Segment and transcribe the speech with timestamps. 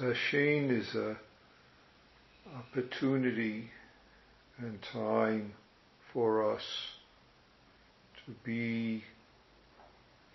[0.00, 1.16] Uh, Sesshin is a
[2.56, 3.70] opportunity
[4.58, 5.52] and time
[6.12, 6.62] for us
[8.24, 9.04] to be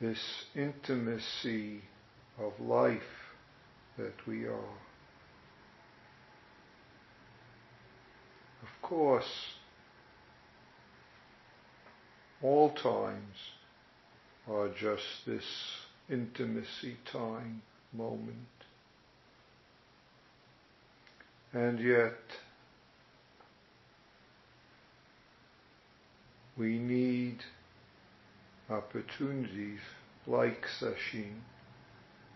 [0.02, 0.20] this
[0.56, 1.82] intimacy
[2.40, 3.02] of life
[3.98, 4.78] that we are.
[8.62, 9.54] Of course,
[12.42, 13.36] all times
[14.50, 15.46] are just this
[16.10, 17.62] intimacy time
[17.94, 18.59] moment.
[21.54, 22.14] And yet,
[26.58, 27.40] we need
[28.70, 29.80] opportunities
[30.28, 31.40] like Sesshin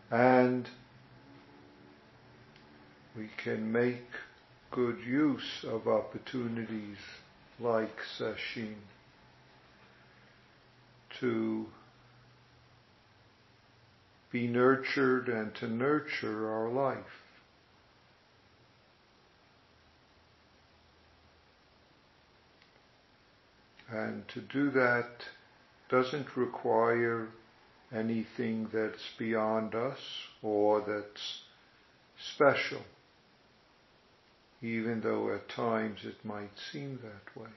[0.09, 0.67] and
[3.15, 4.07] we can make
[4.71, 6.97] good use of opportunities
[7.59, 8.75] like Sesshin
[11.19, 11.67] to
[14.31, 17.22] be nurtured and to nurture our life.
[23.93, 25.23] And to do that
[25.87, 27.27] doesn't require
[27.93, 29.99] anything that's beyond us
[30.41, 31.41] or that's
[32.33, 32.81] special,
[34.63, 37.51] even though at times it might seem that way.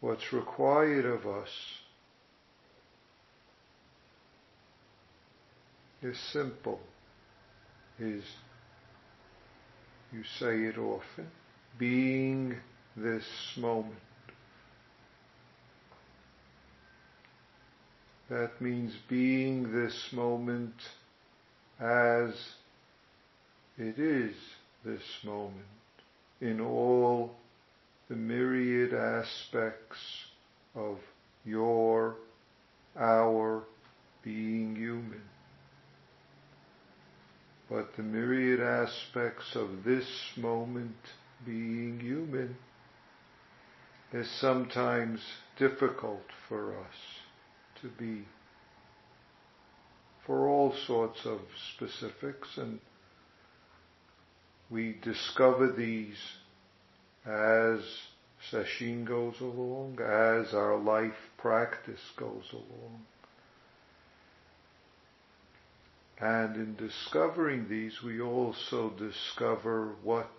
[0.00, 1.50] What's required of us
[6.02, 6.80] is simple,
[7.98, 8.22] is,
[10.12, 11.26] you say it often,
[11.78, 12.56] being
[12.96, 13.24] this
[13.56, 13.94] moment.
[18.28, 20.74] That means being this moment
[21.80, 22.30] as
[23.78, 24.34] it is
[24.84, 25.66] this moment
[26.40, 27.34] in all
[28.08, 29.98] the myriad aspects
[30.74, 30.98] of
[31.44, 32.16] your,
[32.98, 33.62] our
[34.22, 35.22] being human.
[37.68, 40.06] But the myriad aspects of this
[40.36, 40.96] moment
[41.44, 42.56] being human
[44.12, 45.20] is sometimes
[45.56, 46.94] difficult for us
[47.80, 48.26] to be
[50.26, 51.40] for all sorts of
[51.74, 52.78] specifics and
[54.70, 56.16] we discover these
[57.26, 57.80] as
[58.50, 63.02] sesshin goes along, as our life practice goes along.
[66.18, 70.30] And in discovering these, we also discover what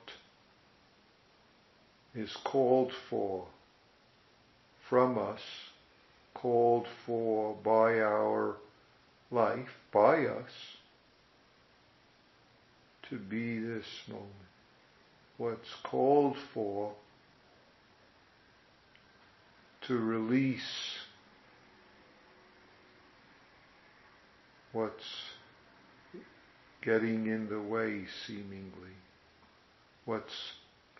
[2.16, 3.48] is called for
[4.94, 5.42] from us,
[6.36, 8.58] called for by our
[9.32, 10.52] life, by us,
[13.10, 14.30] to be this moment.
[15.38, 16.94] What's called for
[19.88, 20.62] to release
[24.74, 25.24] what's
[26.84, 28.94] getting in the way seemingly,
[30.06, 30.52] what's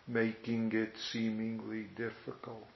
[0.08, 2.66] making it seemingly difficult.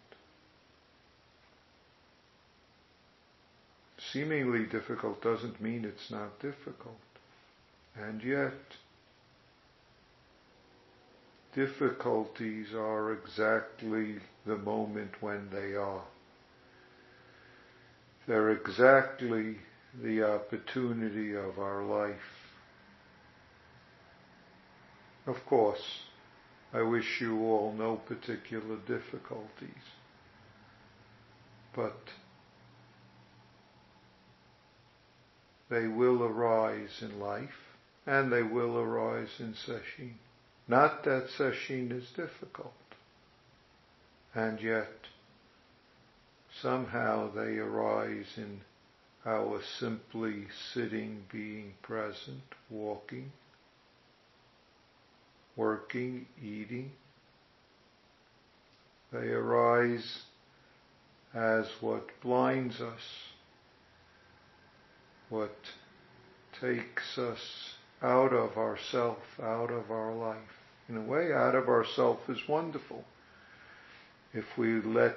[4.12, 6.96] Seemingly difficult doesn't mean it's not difficult.
[7.96, 8.54] And yet,
[11.54, 16.04] difficulties are exactly the moment when they are.
[18.26, 19.56] They're exactly
[20.02, 22.16] the opportunity of our life.
[25.26, 26.02] Of course,
[26.72, 29.84] I wish you all no particular difficulties,
[31.74, 31.98] but
[35.70, 37.50] they will arise in life
[38.06, 40.14] and they will arise in sesshin.
[40.66, 42.72] Not that sesshin is difficult,
[44.34, 44.88] and yet
[46.62, 48.60] somehow they arise in
[49.26, 53.32] our simply sitting, being present, walking,
[55.56, 56.92] working, eating.
[59.12, 60.22] They arise
[61.34, 63.27] as what blinds us,
[65.30, 65.54] what
[66.60, 70.38] takes us out of ourself, out of our life
[70.88, 73.04] in a way, out of ourself is wonderful.
[74.32, 75.16] If we let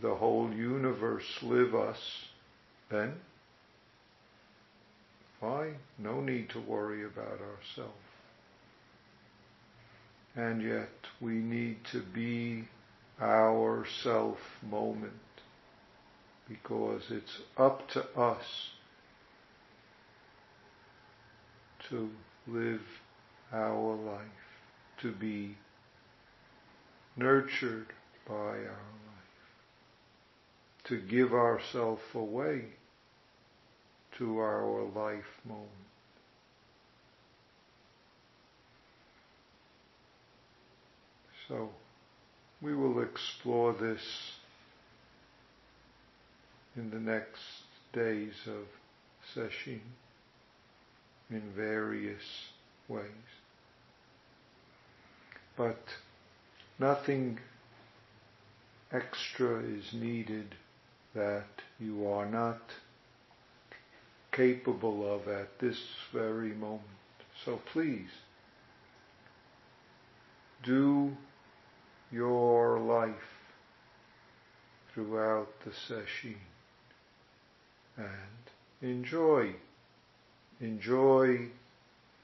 [0.00, 1.98] the whole universe live us,
[2.90, 3.14] then
[5.40, 7.92] fine, no need to worry about ourselves.
[10.36, 10.88] And yet
[11.20, 12.68] we need to be
[13.20, 15.12] our self moment
[16.48, 18.44] because it's up to us
[21.92, 22.08] to
[22.48, 22.80] live
[23.52, 24.24] our life
[25.02, 25.54] to be
[27.18, 27.88] nurtured
[28.26, 29.42] by our life,
[30.84, 32.64] to give ourselves away,
[34.16, 35.68] to our life moment.
[41.46, 41.68] So
[42.62, 44.00] we will explore this
[46.74, 47.42] in the next
[47.92, 48.64] days of
[49.36, 49.80] sesshin
[51.34, 52.22] in various
[52.88, 53.06] ways.
[55.56, 55.82] But
[56.78, 57.38] nothing
[58.92, 60.54] extra is needed
[61.14, 61.46] that
[61.78, 62.60] you are not
[64.32, 65.78] capable of at this
[66.12, 66.82] very moment.
[67.44, 68.08] So please,
[70.62, 71.16] do
[72.10, 73.14] your life
[74.92, 76.36] throughout the sesshin
[77.96, 78.08] and
[78.80, 79.54] enjoy,
[80.62, 81.48] enjoy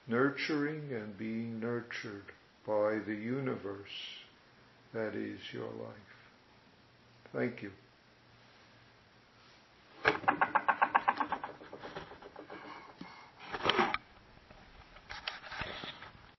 [0.07, 2.23] nurturing and being nurtured
[2.65, 4.17] by the universe
[4.93, 6.09] that is your life.
[7.33, 7.71] Thank you.